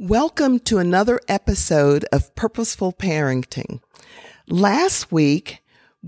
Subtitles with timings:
[0.00, 3.80] Welcome to another episode of Purposeful Parenting.
[4.46, 5.58] Last week,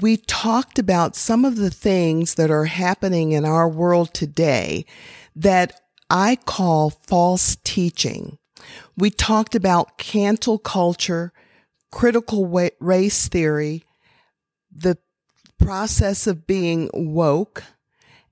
[0.01, 4.87] we talked about some of the things that are happening in our world today
[5.35, 8.39] that I call false teaching.
[8.97, 11.33] We talked about cancel culture,
[11.91, 12.47] critical
[12.79, 13.83] race theory,
[14.71, 14.99] the
[15.59, 17.65] process of being woke,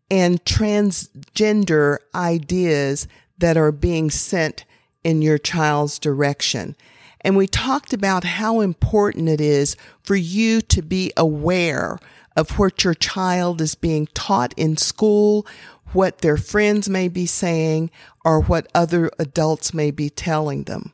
[0.09, 4.65] and transgender ideas that are being sent
[5.09, 6.77] in your child's direction.
[7.23, 11.99] And we talked about how important it is for you to be aware
[12.37, 15.47] of what your child is being taught in school,
[15.95, 17.91] what their friends may be saying,
[18.23, 20.93] or what other adults may be telling them.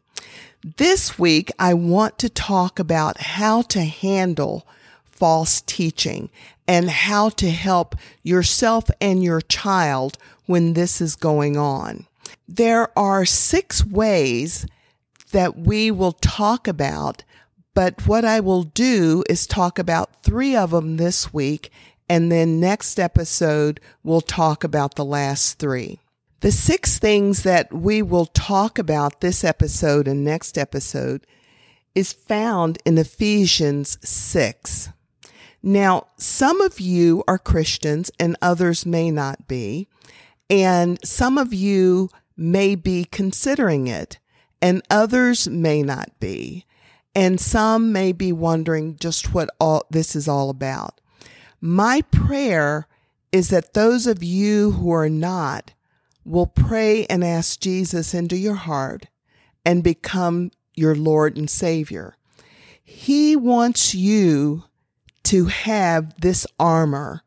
[0.76, 4.64] This week, I want to talk about how to handle
[5.02, 6.30] false teaching
[6.68, 12.06] and how to help yourself and your child when this is going on.
[12.48, 14.66] There are six ways
[15.32, 17.24] that we will talk about,
[17.74, 21.70] but what I will do is talk about three of them this week,
[22.08, 26.00] and then next episode we'll talk about the last three.
[26.40, 31.26] The six things that we will talk about this episode and next episode
[31.94, 34.90] is found in Ephesians 6.
[35.62, 39.88] Now, some of you are Christians and others may not be.
[40.50, 44.18] And some of you may be considering it
[44.60, 46.64] and others may not be.
[47.14, 51.00] And some may be wondering just what all this is all about.
[51.60, 52.88] My prayer
[53.30, 55.72] is that those of you who are not
[56.24, 59.06] will pray and ask Jesus into your heart
[59.64, 62.16] and become your Lord and Savior.
[62.82, 64.64] He wants you
[65.24, 67.22] to have this armor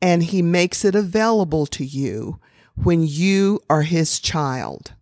[0.00, 2.40] and he makes it available to you
[2.76, 4.92] when you are his child.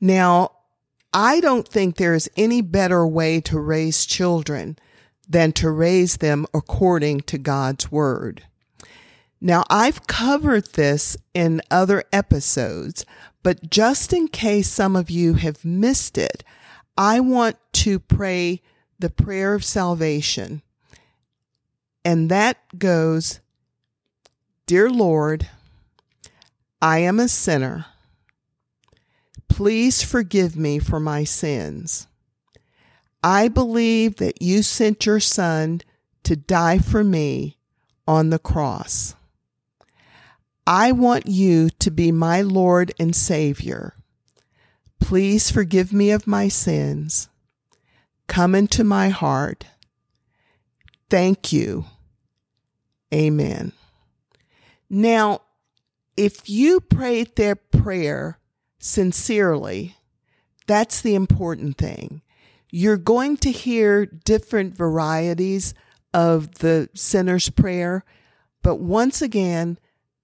[0.00, 0.52] Now,
[1.12, 4.78] I don't think there is any better way to raise children
[5.28, 8.44] than to raise them according to God's word.
[9.40, 13.04] Now, I've covered this in other episodes,
[13.42, 16.44] but just in case some of you have missed it,
[16.96, 18.62] I want to pray
[18.98, 20.62] the prayer of salvation.
[22.04, 23.40] And that goes,
[24.66, 25.48] Dear Lord,
[26.82, 27.86] I am a sinner.
[29.48, 32.08] Please forgive me for my sins.
[33.22, 35.82] I believe that you sent your son
[36.24, 37.56] to die for me
[38.08, 39.14] on the cross.
[40.66, 43.94] I want you to be my Lord and Savior.
[44.98, 47.28] Please forgive me of my sins.
[48.26, 49.66] Come into my heart.
[51.08, 51.84] Thank you.
[53.14, 53.70] Amen.
[54.90, 55.42] Now,
[56.16, 58.38] if you prayed their prayer
[58.78, 59.96] sincerely,
[60.66, 62.22] that's the important thing.
[62.70, 65.74] You're going to hear different varieties
[66.14, 68.04] of the sinner's prayer,
[68.62, 69.78] but once again,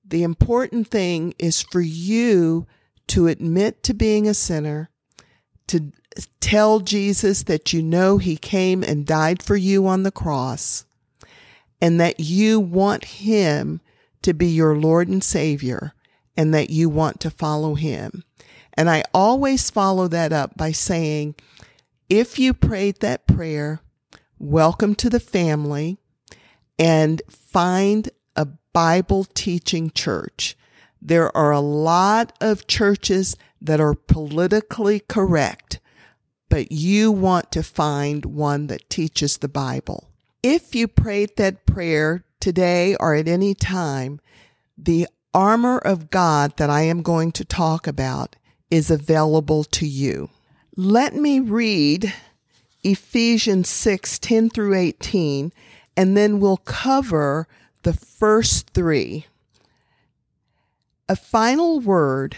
[0.05, 2.67] the important thing is for you
[3.09, 4.91] to admit to being a sinner,
[5.67, 5.93] to
[6.41, 10.85] tell Jesus that you know he came and died for you on the cross,
[11.81, 13.81] and that you want him
[14.23, 15.95] to be your Lord and Savior
[16.37, 18.25] and that you want to follow Him.
[18.75, 21.35] And I always follow that up by saying,
[22.09, 23.81] if you prayed that prayer,
[24.39, 25.99] welcome to the family
[26.79, 30.57] and find a Bible teaching church.
[31.03, 35.81] There are a lot of churches that are politically correct,
[36.49, 40.09] but you want to find one that teaches the Bible.
[40.43, 44.21] If you prayed that prayer today or at any time,
[44.77, 48.37] the armor of God that I am going to talk about
[48.71, 50.31] is available to you.
[50.77, 52.13] Let me read
[52.85, 55.53] Ephesians 6 10 through 18,
[55.97, 57.49] and then we'll cover
[57.83, 59.27] the first three.
[61.09, 62.37] A final word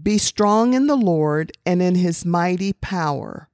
[0.00, 3.48] be strong in the Lord and in his mighty power.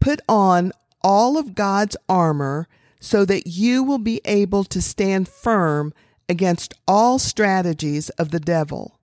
[0.00, 2.68] Put on all of God's armor
[3.00, 5.92] so that you will be able to stand firm
[6.28, 8.98] against all strategies of the devil.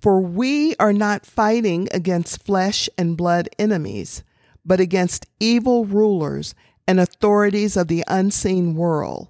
[0.00, 4.22] For we are not fighting against flesh and blood enemies,
[4.64, 6.54] but against evil rulers
[6.86, 9.28] and authorities of the unseen world,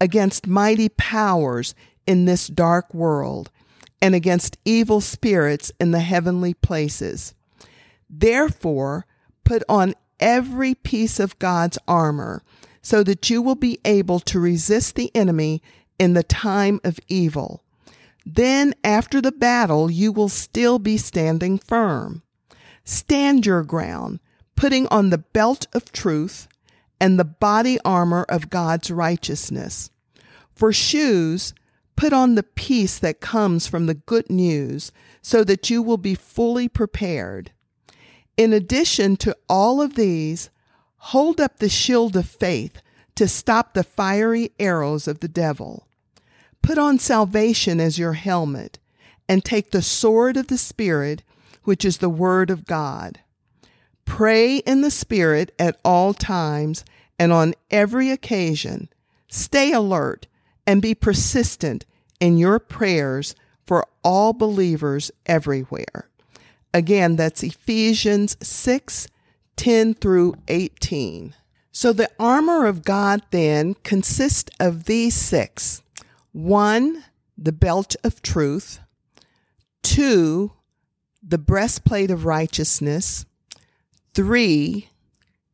[0.00, 1.74] against mighty powers
[2.06, 3.50] in this dark world,
[4.00, 7.34] and against evil spirits in the heavenly places.
[8.08, 9.06] Therefore,
[9.44, 12.42] put on every piece of God's armor
[12.86, 15.60] so that you will be able to resist the enemy
[15.98, 17.64] in the time of evil.
[18.24, 22.22] Then, after the battle, you will still be standing firm.
[22.84, 24.20] Stand your ground,
[24.54, 26.46] putting on the belt of truth
[27.00, 29.90] and the body armor of God's righteousness.
[30.54, 31.54] For shoes,
[31.96, 34.92] put on the peace that comes from the good news
[35.22, 37.50] so that you will be fully prepared.
[38.36, 40.50] In addition to all of these,
[40.98, 42.80] hold up the shield of faith
[43.14, 45.86] to stop the fiery arrows of the devil.
[46.62, 48.78] Put on salvation as your helmet
[49.28, 51.22] and take the sword of the Spirit,
[51.64, 53.20] which is the Word of God.
[54.04, 56.84] Pray in the Spirit at all times
[57.18, 58.88] and on every occasion.
[59.28, 60.26] Stay alert
[60.66, 61.84] and be persistent
[62.20, 63.34] in your prayers
[63.66, 66.08] for all believers everywhere.
[66.72, 69.08] Again, that's Ephesians 6
[69.56, 71.34] 10 through 18.
[71.72, 75.82] So the armor of God then consists of these six.
[76.32, 77.04] One,
[77.36, 78.80] the belt of truth,
[79.82, 80.52] two,
[81.22, 83.26] the breastplate of righteousness,
[84.14, 84.88] three,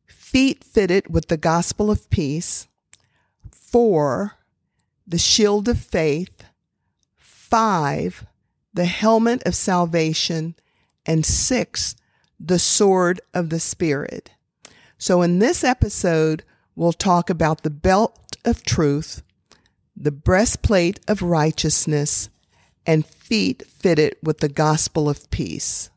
[0.05, 2.67] feet fitted with the gospel of peace,
[3.51, 4.33] four,
[5.05, 6.43] the shield of faith,
[7.17, 8.25] five,
[8.73, 10.55] the helmet of salvation,
[11.05, 11.95] and six,
[12.39, 14.31] the sword of the Spirit.
[14.97, 16.43] So in this episode,
[16.75, 19.21] we'll talk about the belt of truth,
[19.95, 22.29] the breastplate of righteousness,
[22.85, 25.89] and feet fitted with the gospel of peace.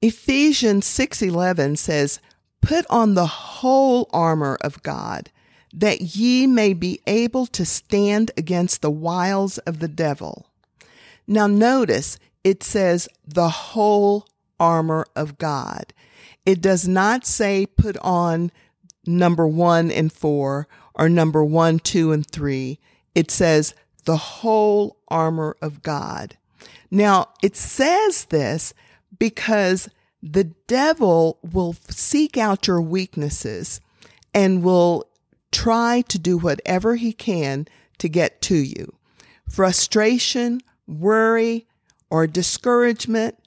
[0.00, 2.18] Ephesians 6:11 says,
[2.60, 5.30] "Put on the whole armor of God,
[5.72, 10.46] that ye may be able to stand against the wiles of the devil."
[11.26, 14.26] Now notice it says the whole
[14.58, 15.92] armor of God.
[16.44, 18.50] It does not say put on
[19.06, 22.78] number one and four or number one, two, and three.
[23.14, 26.36] It says the whole armor of God.
[26.90, 28.74] Now, it says this
[29.18, 29.88] because
[30.22, 33.80] the devil will seek out your weaknesses
[34.34, 35.06] and will
[35.50, 37.66] try to do whatever he can
[37.98, 38.94] to get to you.
[39.48, 41.66] Frustration, worry,
[42.10, 43.38] or discouragement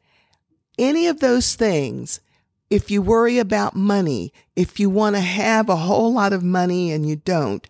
[0.78, 2.20] any of those things,
[2.70, 6.92] if you worry about money, if you want to have a whole lot of money
[6.92, 7.68] and you don't,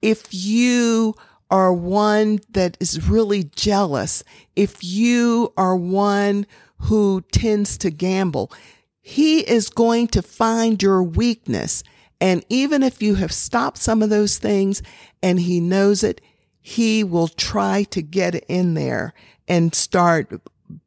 [0.00, 1.14] if you
[1.50, 4.22] are one that is really jealous,
[4.54, 6.46] if you are one
[6.78, 8.52] who tends to gamble,
[9.00, 11.82] he is going to find your weakness.
[12.20, 14.82] And even if you have stopped some of those things
[15.22, 16.20] and he knows it,
[16.60, 19.14] he will try to get in there
[19.48, 20.40] and start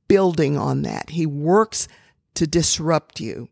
[0.07, 1.11] building on that.
[1.11, 1.87] He works
[2.35, 3.49] to disrupt you.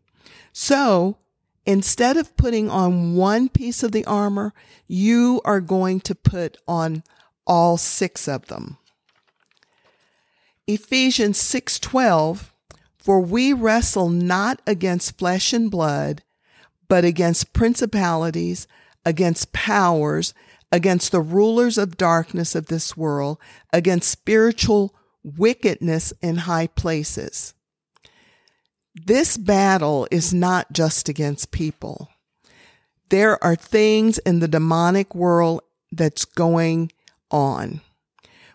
[0.52, 1.18] So
[1.64, 4.52] instead of putting on one piece of the armor,
[4.86, 7.02] you are going to put on
[7.46, 8.78] all six of them.
[10.66, 12.52] Ephesians 6:12
[12.98, 16.22] For we wrestle not against flesh and blood,
[16.88, 18.68] but against principalities,
[19.04, 20.34] against powers,
[20.70, 23.38] against the rulers of darkness of this world,
[23.72, 27.54] against spiritual wickedness in high places.
[28.94, 32.08] This battle is not just against people.
[33.08, 36.92] There are things in the demonic world that's going
[37.30, 37.80] on.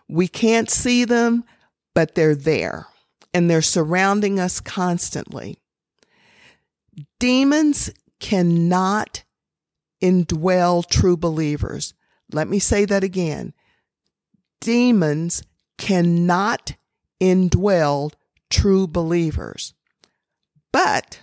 [0.08, 1.44] We can't see them,
[1.94, 2.86] but they're there
[3.34, 5.58] and they're surrounding us constantly.
[7.20, 9.24] Demons cannot
[10.02, 11.94] indwell true believers.
[12.32, 13.54] Let me say that again.
[14.60, 15.42] Demons
[15.78, 16.74] cannot
[17.20, 18.12] indwell
[18.50, 19.74] true believers,
[20.72, 21.20] but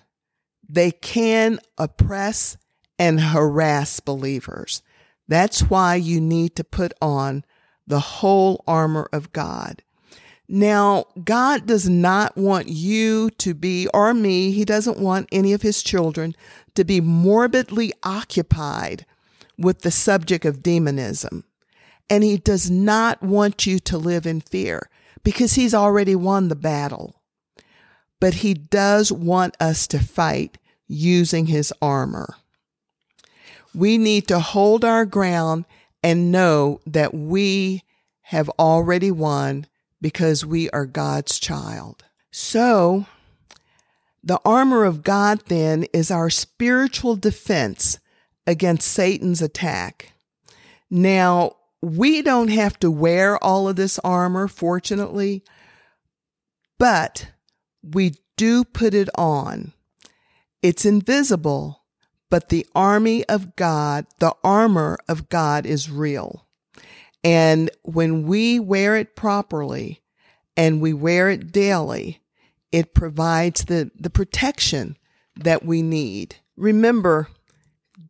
[0.68, 2.58] they can oppress
[2.98, 4.82] and harass believers.
[5.28, 7.44] That's why you need to put on
[7.88, 9.84] the whole armor of God.
[10.48, 15.64] Now, God does not want you to be, or me, He doesn't want any of
[15.64, 16.36] His children
[16.76, 19.06] to be morbidly occupied
[19.58, 21.46] with the subject of demonism.
[22.10, 24.90] And he does not want you to live in fear
[25.24, 27.22] because he's already won the battle.
[28.20, 30.58] But he does want us to fight
[30.88, 32.36] using his armor.
[33.74, 35.66] We need to hold our ground
[36.04, 37.84] and know that we
[38.22, 39.68] have already won
[40.00, 42.06] because we are God's child.
[42.32, 43.06] So,
[44.24, 48.00] the armor of God then is our spiritual defense
[48.48, 50.14] against Satan's attack.
[50.90, 55.44] Now, we don't have to wear all of this armor, fortunately,
[56.80, 57.27] but
[57.84, 59.72] we do put it on.
[60.63, 61.84] It's invisible,
[62.32, 66.48] but the army of God, the armor of God is real.
[67.24, 70.01] And when we wear it properly
[70.58, 72.20] and we wear it daily,
[72.72, 74.98] it provides the, the protection
[75.36, 76.38] that we need.
[76.58, 77.27] Remember,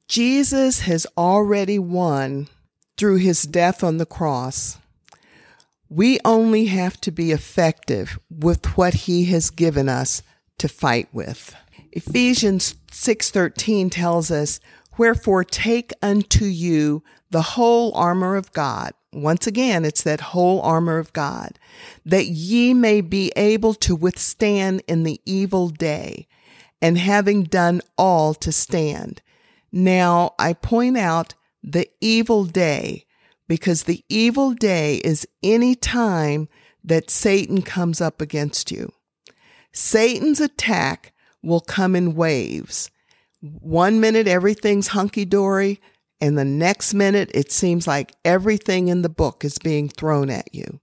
[0.08, 2.48] Jesus has already won
[2.98, 4.78] through his death on the cross.
[5.90, 10.24] We only have to be effective with what he has given us
[10.58, 11.56] to fight with.
[11.92, 14.60] Ephesians 6:13 tells us,
[14.98, 20.98] "Wherefore take unto you the whole armor of God." Once again, it's that whole armor
[20.98, 21.58] of God,
[22.06, 26.28] that ye may be able to withstand in the evil day,
[26.82, 29.22] and having done all to stand.
[29.72, 31.34] Now, I point out
[31.66, 33.06] the evil day
[33.48, 36.48] because the evil day is any time
[36.84, 38.94] that Satan comes up against you.
[39.74, 42.92] Satan's attack will come in waves.
[43.42, 45.80] One minute, everything's hunky dory,
[46.22, 50.54] and the next minute, it seems like everything in the book is being thrown at
[50.54, 50.80] you.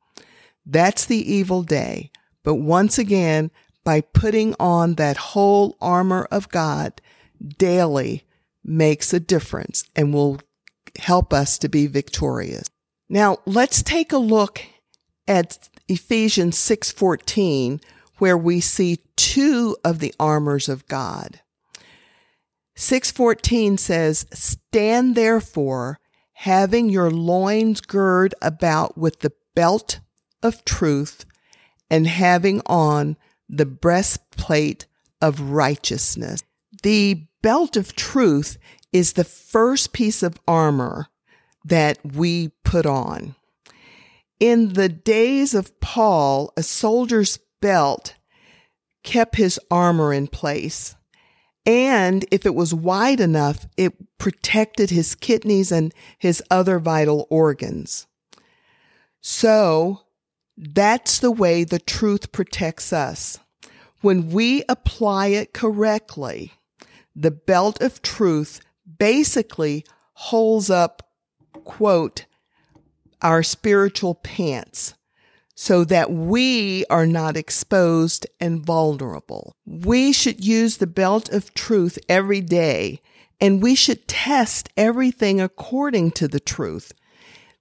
[0.66, 2.10] That's the evil day.
[2.44, 3.50] But once again,
[3.84, 7.00] by putting on that whole armor of God
[7.58, 8.24] daily
[8.64, 10.40] makes a difference and will
[10.98, 12.68] help us to be victorious.
[13.08, 14.62] Now, let's take a look
[15.28, 17.80] at Ephesians 6:14
[18.18, 21.40] where we see two of the armors of God.
[22.76, 25.98] 6:14 says, "Stand therefore,
[26.34, 30.00] having your loins girded about with the belt
[30.42, 31.24] of truth,
[31.90, 33.16] and having on
[33.48, 34.86] the breastplate
[35.20, 36.42] of righteousness."
[36.82, 38.56] The belt of truth
[38.92, 41.08] is the first piece of armor
[41.64, 43.34] that we put on.
[44.40, 48.14] In the days of Paul, a soldier's belt
[49.04, 50.96] kept his armor in place.
[51.64, 58.06] And if it was wide enough, it protected his kidneys and his other vital organs.
[59.20, 60.00] So
[60.56, 63.38] that's the way the truth protects us.
[64.00, 66.52] When we apply it correctly,
[67.14, 68.60] the belt of truth
[68.98, 69.84] basically
[70.14, 71.08] holds up,
[71.64, 72.26] quote,
[73.20, 74.94] our spiritual pants
[75.54, 79.54] so that we are not exposed and vulnerable.
[79.64, 83.00] We should use the belt of truth every day
[83.40, 86.92] and we should test everything according to the truth.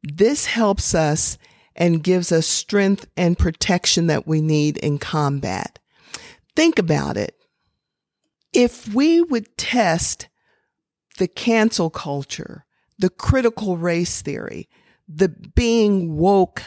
[0.03, 1.37] This helps us
[1.75, 5.79] and gives us strength and protection that we need in combat.
[6.55, 7.35] Think about it.
[8.53, 10.27] If we would test
[11.21, 12.65] the cancel culture,
[12.97, 14.67] the critical race theory,
[15.07, 16.63] the being woke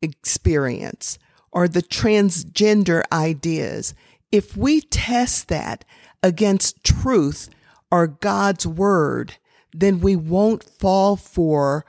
[0.00, 1.18] experience,
[1.52, 3.92] or the transgender ideas,
[4.30, 5.84] if we test that
[6.22, 7.50] against truth
[7.90, 9.34] or God's word,
[9.74, 11.84] then we won't fall for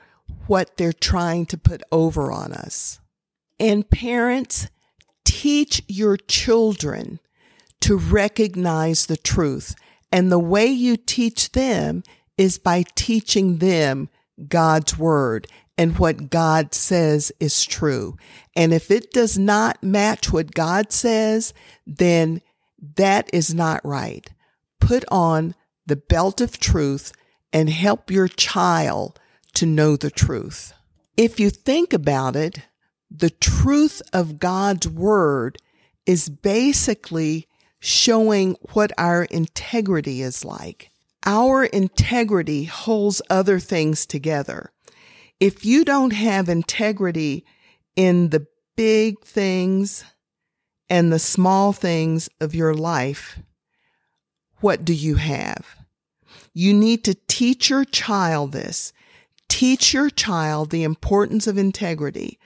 [0.46, 3.00] what they're trying to put over on us.
[3.58, 4.68] And parents,
[5.24, 7.18] teach your children
[7.80, 9.74] to recognize the truth.
[10.14, 12.04] And the way you teach them
[12.38, 14.08] is by teaching them
[14.46, 18.16] God's word and what God says is true.
[18.54, 21.52] And if it does not match what God says,
[21.84, 22.42] then
[22.94, 24.30] that is not right.
[24.80, 27.10] Put on the belt of truth
[27.52, 29.18] and help your child
[29.54, 30.72] to know the truth.
[31.16, 32.60] If you think about it,
[33.10, 35.58] the truth of God's word
[36.06, 37.48] is basically
[37.84, 40.90] showing what our integrity is like.
[41.26, 44.72] Our integrity holds other things together.
[45.38, 47.44] If you don't have integrity
[47.94, 50.02] in the big things
[50.88, 53.38] and the small things of your life,
[54.60, 55.76] what do you have?
[56.54, 58.94] You need to teach your child this.
[59.50, 62.38] Teach your child the importance of integrity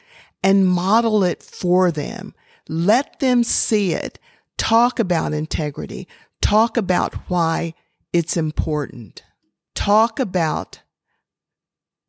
[0.42, 2.34] and model it for them.
[2.68, 4.18] Let them see it.
[4.58, 6.06] Talk about integrity.
[6.42, 7.72] Talk about why
[8.12, 9.22] it's important.
[9.74, 10.82] Talk about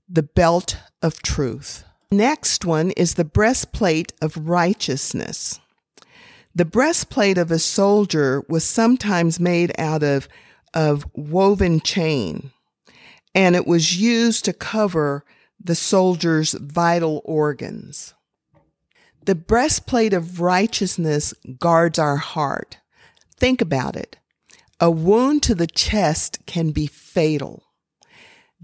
[0.09, 1.85] the belt of truth.
[2.11, 5.59] Next one is the breastplate of righteousness.
[6.55, 10.27] The breastplate of a soldier was sometimes made out of,
[10.73, 12.51] of woven chain,
[13.35, 15.23] and it was used to cover
[15.63, 18.15] the soldier's vital organs.
[19.29, 22.79] The breastplate of righteousness guards our heart.
[23.36, 24.17] Think about it.
[24.79, 27.62] A wound to the chest can be fatal.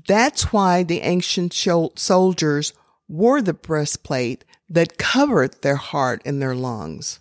[0.08, 2.74] That's why the ancient soldiers
[3.08, 7.20] wore the breastplate that covered their heart and their lungs.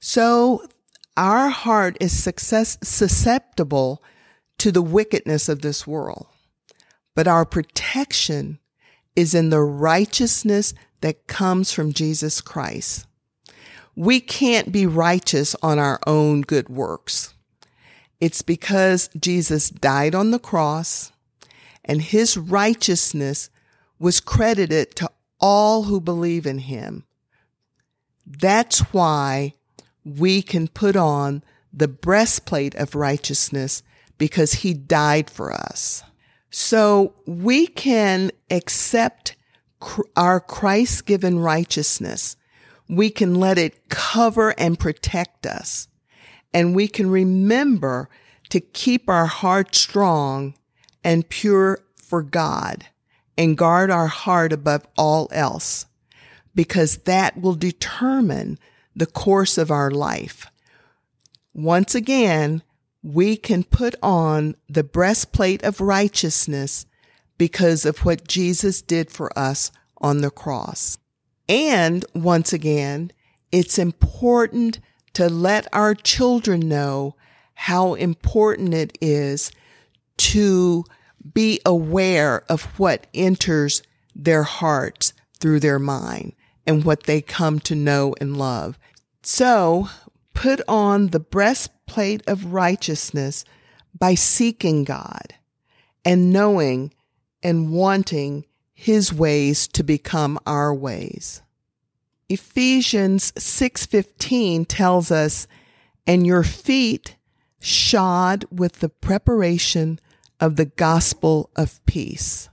[0.00, 0.66] So
[1.16, 4.02] our heart is success, susceptible
[4.58, 6.26] to the wickedness of this world,
[7.14, 8.58] but our protection
[9.14, 13.06] is in the righteousness that comes from Jesus Christ.
[13.94, 17.34] We can't be righteous on our own good works.
[18.20, 21.12] It's because Jesus died on the cross
[21.84, 23.50] and his righteousness
[23.98, 27.04] was credited to all who believe in him.
[28.26, 29.52] That's why
[30.06, 33.82] we can put on the breastplate of righteousness
[34.16, 36.02] because he died for us.
[36.48, 39.23] So we can accept
[40.16, 42.36] our Christ given righteousness.
[42.88, 45.88] We can let it cover and protect us.
[46.52, 48.08] And we can remember
[48.50, 50.54] to keep our heart strong
[51.02, 52.86] and pure for God
[53.36, 55.86] and guard our heart above all else
[56.54, 58.58] because that will determine
[58.94, 60.46] the course of our life.
[61.52, 62.62] Once again,
[63.02, 66.86] we can put on the breastplate of righteousness
[67.38, 70.98] because of what Jesus did for us on the cross.
[71.48, 73.10] And once again,
[73.52, 74.80] it's important
[75.14, 77.16] to let our children know
[77.54, 79.52] how important it is
[80.16, 80.84] to
[81.32, 83.82] be aware of what enters
[84.14, 86.32] their hearts through their mind
[86.66, 88.78] and what they come to know and love.
[89.22, 89.88] So
[90.34, 93.44] put on the breastplate of righteousness
[93.98, 95.34] by seeking God
[96.04, 96.92] and knowing
[97.44, 101.42] and wanting his ways to become our ways.
[102.28, 105.46] Ephesians 6:15 tells us,
[106.06, 107.16] "And your feet
[107.60, 110.00] shod with the preparation
[110.40, 112.48] of the gospel of peace."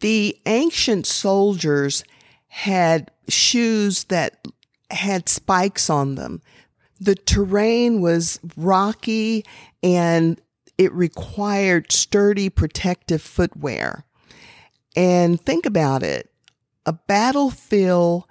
[0.00, 2.04] The ancient soldiers
[2.48, 4.46] had shoes that
[4.90, 6.42] had spikes on them.
[7.00, 9.44] The terrain was rocky
[9.82, 10.40] and
[10.78, 14.04] it required sturdy protective footwear.
[14.94, 16.30] And think about it.
[16.84, 18.24] A battlefield,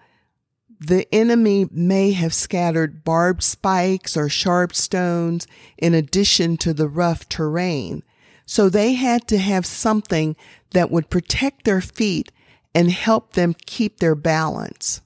[0.80, 7.28] the enemy may have scattered barbed spikes or sharp stones in addition to the rough
[7.30, 8.04] terrain.
[8.46, 10.36] So they had to have something
[10.72, 12.32] that would protect their feet
[12.74, 15.02] and help them keep their balance.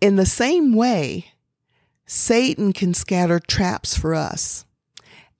[0.00, 1.32] In the same way,
[2.06, 4.64] Satan can scatter traps for us,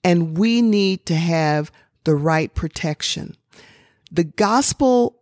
[0.04, 1.70] and we need to have
[2.04, 3.37] the right protection.
[4.11, 5.20] The gospel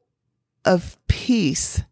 [0.65, 1.83] of peace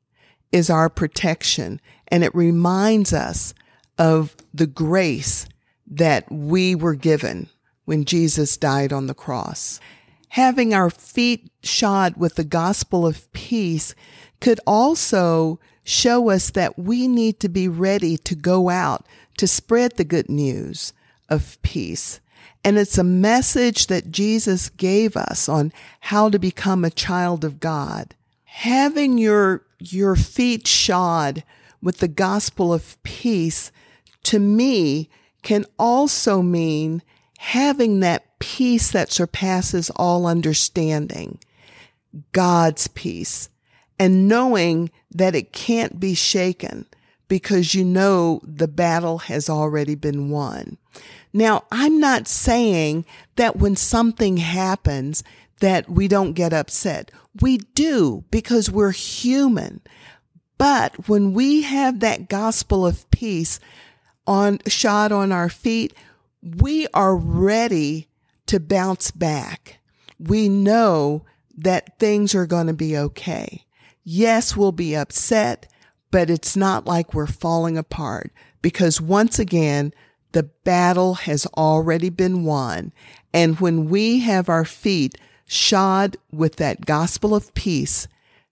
[0.53, 3.55] is our protection, and it reminds us
[3.99, 5.49] of the grace
[5.87, 7.49] that we were given
[7.85, 9.81] when Jesus died on the cross.
[10.29, 13.94] Having our feet shod with the gospel of peace
[14.40, 19.97] could also show us that we need to be ready to go out to spread
[19.97, 20.92] the good news
[21.29, 22.20] of peace.
[22.64, 27.61] And it's a message that Jesus gave us on how to become a child of
[27.61, 28.14] God.
[28.44, 31.44] Having your, your feet shod
[31.83, 33.70] with the gospel of peace
[34.22, 35.11] to me
[35.42, 37.03] can also mean
[37.38, 41.38] having that peace that surpasses all understanding.
[42.33, 43.50] God's peace
[43.98, 46.87] and knowing that it can't be shaken
[47.29, 50.79] because you know the battle has already been won.
[51.33, 55.24] Now, I'm not saying that when something happens
[55.61, 57.11] that we don't get upset.
[57.40, 59.80] We do because we're human.
[60.59, 63.59] But when we have that gospel of peace
[64.26, 65.94] on shot on our feet,
[66.42, 68.09] we are ready
[68.46, 69.78] to bounce back.
[70.18, 71.24] We know
[71.57, 73.64] that things are going to be okay.
[74.04, 75.70] Yes, we'll be upset,
[76.11, 79.92] but it's not like we're falling apart because once again,
[80.35, 82.92] the battle has already been won.
[83.33, 85.16] And when we have our feet
[85.47, 88.09] shod with that gospel of peace,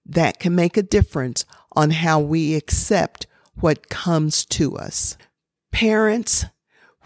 [0.06, 5.16] that can make a difference on how we accept what comes to us.
[5.72, 6.44] Parents,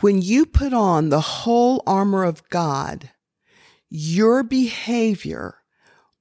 [0.01, 3.11] when you put on the whole armor of God,
[3.89, 5.57] your behavior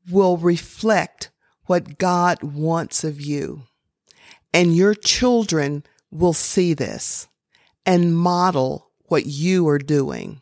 [0.09, 1.29] will reflect
[1.65, 3.63] what God wants of you.
[4.53, 7.27] And your children will see this
[7.85, 10.41] and model what you are doing.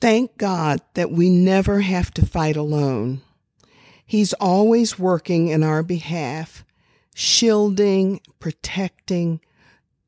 [0.00, 3.22] Thank God that we never have to fight alone.
[4.04, 6.64] He's always working in our behalf,
[7.14, 9.40] shielding, protecting,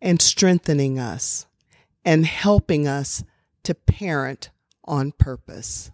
[0.01, 1.47] and strengthening us,
[2.05, 3.25] and helping us
[3.65, 4.51] to parent
[4.85, 5.91] on purpose.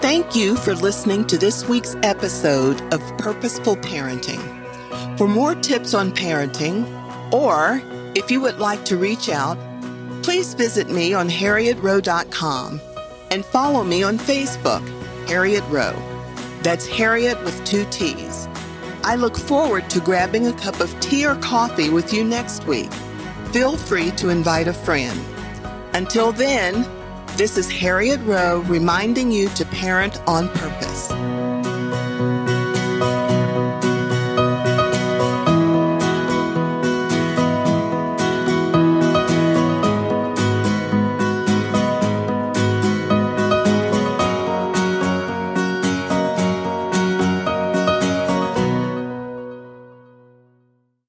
[0.00, 4.59] Thank you for listening to this week's episode of Purposeful Parenting.
[5.20, 6.86] For more tips on parenting,
[7.30, 7.82] or
[8.14, 9.58] if you would like to reach out,
[10.22, 12.80] please visit me on harriettrowe.com
[13.30, 14.80] and follow me on Facebook,
[15.28, 16.02] Harriett Rowe.
[16.62, 18.48] That's Harriett with two T's.
[19.04, 22.90] I look forward to grabbing a cup of tea or coffee with you next week.
[23.52, 25.20] Feel free to invite a friend.
[25.92, 26.88] Until then,
[27.36, 31.12] this is Harriett Rowe reminding you to parent on purpose.